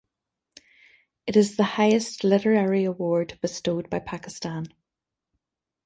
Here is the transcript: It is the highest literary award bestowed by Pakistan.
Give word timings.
It 1.27 1.35
is 1.37 1.57
the 1.57 1.63
highest 1.77 2.23
literary 2.23 2.85
award 2.85 3.37
bestowed 3.39 3.87
by 3.91 3.99
Pakistan. 3.99 4.73